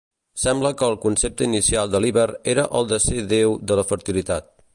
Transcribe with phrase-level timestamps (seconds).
[0.43, 4.51] Sembla que el concepte inicial de Líber era el de ser déu de la fertilitat.